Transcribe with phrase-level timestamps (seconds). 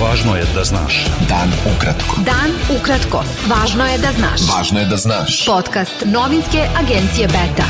[0.00, 0.94] Važno je da znaš.
[1.28, 2.22] Dan ukratko.
[2.24, 3.20] Dan ukratko.
[3.50, 4.44] Važno je da znaš.
[4.48, 5.34] Važno je da znaš.
[5.46, 7.66] Podcast novinske agencije Beta.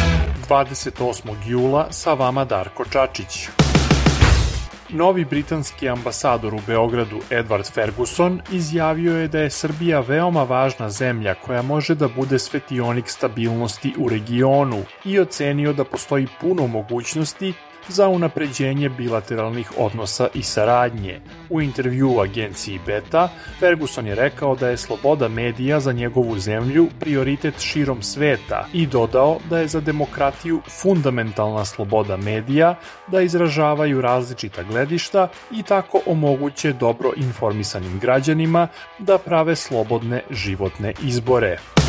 [0.49, 1.35] 28.
[1.47, 3.49] jula sa vama Darko Čačić.
[4.89, 11.35] Novi britanski ambasador u Beogradu Edward Ferguson izjavio je da je Srbija veoma važna zemlja
[11.35, 17.55] koja može da bude svetionik stabilnosti u regionu i ocenio da postoji puno mogućnosti
[17.89, 21.21] za unapređenje bilateralnih odnosa i saradnje.
[21.51, 27.61] U intervju agenciji Beta, Ferguson je rekao da je sloboda medija za njegovu zemlju prioritet
[27.61, 32.75] širom sveta i dodao da je za demokratiju fundamentalna sloboda medija
[33.07, 38.69] da izražavaju različita gledišta i tako omoguće dobro informisanim građanima
[38.99, 41.80] da prave slobodne životne izbore.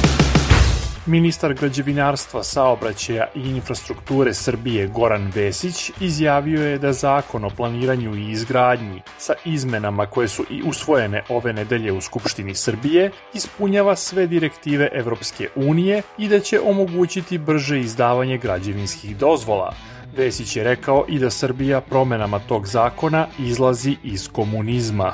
[1.05, 8.31] Ministar građevinarstva, saobraćaja i infrastrukture Srbije Goran Vesić izjavio je da zakon o planiranju i
[8.31, 14.89] izgradnji sa izmenama koje su i usvojene ove nedelje u Skupštini Srbije ispunjava sve direktive
[14.93, 19.73] Evropske unije i da će omogućiti brže izdavanje građevinskih dozvola.
[20.17, 25.13] Vesić je rekao i da Srbija promenama tog zakona izlazi iz komunizma.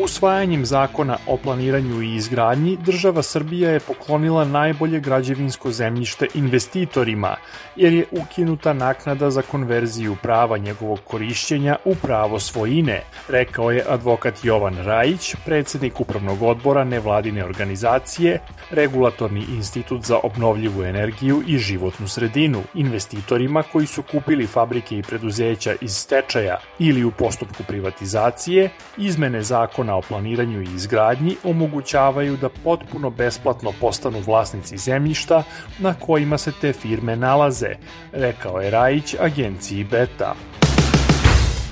[0.00, 7.36] Usvajanjem zakona o planiranju i izgradnji, država Srbija je poklonila najbolje građevinsko zemljište investitorima,
[7.76, 14.44] jer je ukinuta naknada za konverziju prava njegovog korišćenja u pravo svojine, rekao je advokat
[14.44, 18.40] Jovan Rajić, predsednik upravnog odbora nevladine organizacije,
[18.70, 25.74] Regulatorni institut za obnovljivu energiju i životnu sredinu, investitorima koji su kupili fabrike i preduzeća
[25.80, 32.48] iz stečaja ili u postupku privatizacije, izmene zakona zakona o planiranju i izgradnji omogućavaju da
[32.48, 35.42] potpuno besplatno postanu vlasnici zemljišta
[35.78, 37.76] na kojima se te firme nalaze,
[38.12, 40.34] rekao je Rajić agenciji Beta.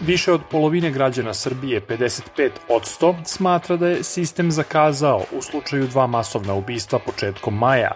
[0.07, 6.55] Više od polovine građana Srbije, 55%, smatra da je sistem zakazao u slučaju dva masovna
[6.55, 7.93] ubistva početkom maja,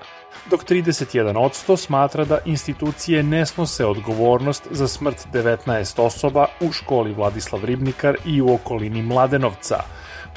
[0.50, 7.64] dok 31% smatra da institucije ne snose odgovornost za smrt 19 osoba u školi Vladislav
[7.64, 9.76] Ribnikar i u okolini Mladenovca,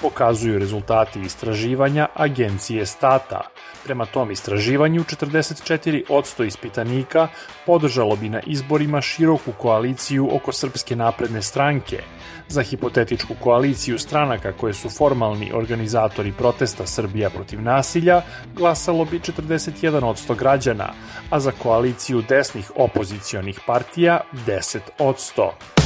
[0.01, 3.41] pokazuju rezultati istraživanja agencije Stata.
[3.83, 7.27] Prema tom istraživanju, 44% ispitanika
[7.66, 12.03] podržalo bi na izborima široku koaliciju oko Srpske napredne stranke.
[12.47, 18.22] Za hipotetičku koaliciju stranaka koje su formalni organizatori protesta Srbija protiv nasilja
[18.55, 20.93] glasalo bi 41% građana,
[21.29, 25.82] a za koaliciju desnih opozicionih partija 10%.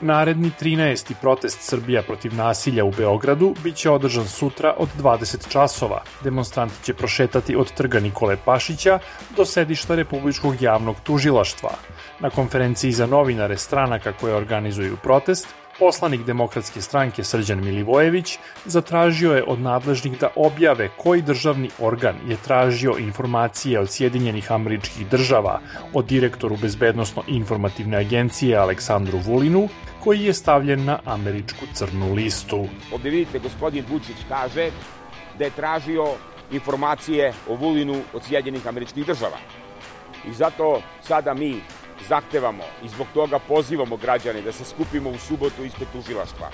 [0.00, 1.14] Naredni 13.
[1.20, 6.02] protest Srbija protiv nasilja u Beogradu biće održan sutra od 20 časova.
[6.24, 8.98] Demonstranti će prošetati od trga Nikole Pašića
[9.36, 11.70] do sedišta Republičkog javnog tužilaštva.
[12.20, 19.44] Na konferenciji za novinare stranaka koje organizuju protest, Poslanik demokratske stranke Srđan Milivojević zatražio je
[19.46, 25.60] od nadležnih da objave koji državni organ je tražio informacije od Sjedinjenih američkih država
[25.94, 29.68] od direktoru Bezbednostno-informativne agencije Aleksandru Vulinu,
[30.04, 32.66] koji je stavljen na američku crnu listu.
[32.92, 34.70] Ovde vidite, gospodin Vučić kaže
[35.38, 36.06] da je tražio
[36.50, 39.38] informacije o Vulinu od Sjedinjenih američkih država.
[40.28, 41.60] I zato sada mi
[42.08, 46.50] zahtevamo i zbog toga pozivamo građane da se skupimo u subotu ispred tužilaštva,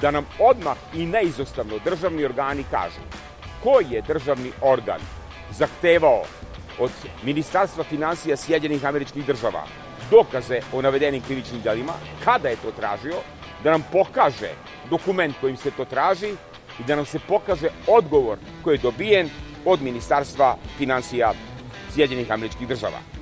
[0.00, 3.00] da nam odmah i neizostavno državni organi kažu
[3.62, 5.00] koji je državni organ
[5.50, 6.22] zahtevao
[6.78, 6.90] od
[7.22, 9.64] Ministarstva financija Sjedinjenih američkih država
[10.10, 11.92] dokaze o navedenim krivičnim delima,
[12.24, 13.16] kada je to tražio,
[13.64, 14.50] da nam pokaže
[14.90, 16.34] dokument kojim se to traži
[16.80, 19.30] i da nam se pokaže odgovor koji je dobijen
[19.64, 21.32] od Ministarstva financija
[21.94, 23.15] Sjedinjenih američkih država.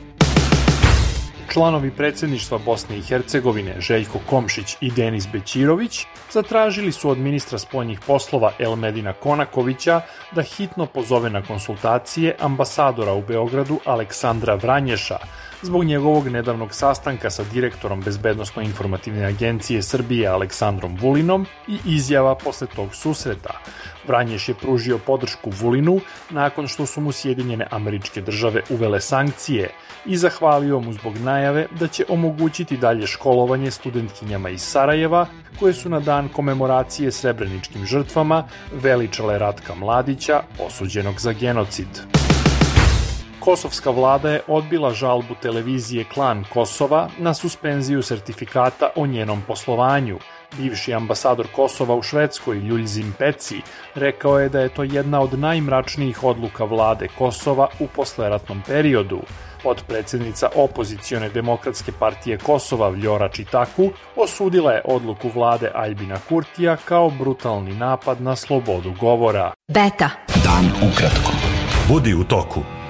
[1.53, 8.01] Članovi predsedništva Bosne i Hercegovine Željko Komšić i Denis Bećirović zatražili su od ministra spoljnih
[8.07, 10.01] poslova Elmedina Konakovića
[10.33, 15.19] da hitno pozove na konsultacije ambasadora u Beogradu Aleksandra Vranješa
[15.63, 22.95] zbog njegovog nedavnog sastanka sa direktorom Bezbednostno-informativne agencije Srbije Aleksandrom Vulinom i izjava posle tog
[22.95, 23.61] susreta.
[24.09, 29.71] Vranješ je pružio podršku Vulinu nakon što su mu Sjedinjene američke države uvele sankcije
[30.07, 35.27] i zahvalio mu zbog najave da će omogućiti dalje školovanje studentkinjama iz Sarajeva
[35.59, 41.89] koje su na dan komemoracije srebreničkim žrtvama veličale Ratka Mladića osuđenog za genocid.
[43.41, 50.19] Kosovska vlada je odbila žalbu televizije Klan Kosova na suspenziju sertifikata o njenom poslovanju.
[50.59, 53.61] Bivši ambasador Kosova u Švedskoj Ljuljzim Peci
[53.95, 59.21] rekao je da je to jedna od najmračnijih odluka vlade Kosova u posleratnom periodu.
[59.63, 67.75] Podpredsednica opozicione demokratske partije Kosova Vljora Čitaku osudila je odluku vlade Aljbina Kurtija kao brutalni
[67.75, 69.53] napad na slobodu govora.
[69.69, 70.11] Beta.
[70.45, 71.33] Dan ukratko.
[71.89, 72.84] Budi u toku.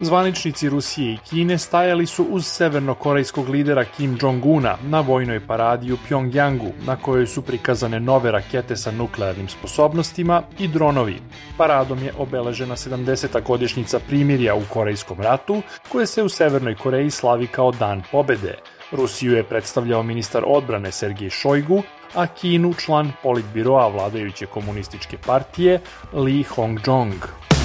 [0.00, 5.96] Zvaničnici Rusije i Kine stajali su uz severnokorejskog lidera Kim Jong-una na vojnoj paradi u
[6.08, 11.20] Pjongjangu, na kojoj su prikazane nove rakete sa nuklearnim sposobnostima i dronovi.
[11.56, 13.42] Paradom je obeležena 70.
[13.42, 18.54] godišnjica primirja u Korejskom ratu, koje se u Severnoj Koreji slavi kao Dan pobede.
[18.92, 21.82] Rusiju je predstavljao ministar odbrane Sergij Šojgu,
[22.14, 25.80] a Kinu član politbiroa vladajuće komunističke partije
[26.12, 27.55] Lee Hong-jong.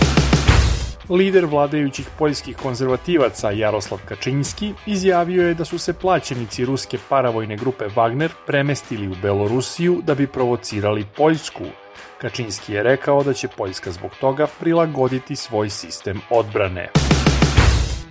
[1.12, 7.86] Lider vladajućih poljskih konzervativaca Jaroslav Kačinski izjavio je da su se plaćenici ruske paravojne grupe
[7.86, 11.64] Wagner premestili u Belorusiju da bi provocirali Poljsku.
[12.18, 16.90] Kačinski je rekao da će Poljska zbog toga prilagoditi svoj sistem odbrane.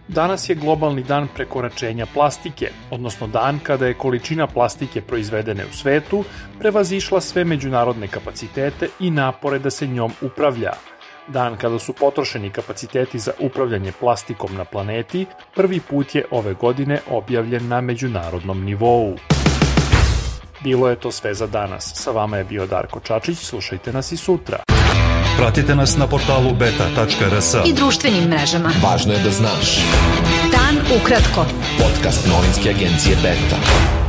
[0.09, 6.25] Danas je globalni dan prekoračenja plastike, odnosno dan kada je količina plastike proizvedene u svetu
[6.59, 10.73] prevazišla sve međunarodne kapacitete i napore da se njom upravlja–
[11.33, 17.01] dan kada su potrošeni kapaciteti za upravljanje plastikom na planeti, prvi put je ove godine
[17.11, 19.17] objavljen na međunarodnom nivou.
[20.65, 21.93] Bilo je to sve za danas.
[21.95, 24.59] Sa vama je bio Darko Čačić, slušajte nas i sutra.
[25.37, 28.73] Pratite nas na portalu beta.rs I društvenim mrežama.
[28.83, 29.79] Važno je da znaš.
[30.53, 31.47] Dan ukratko.
[31.79, 34.00] Podcast novinske agencije Beta.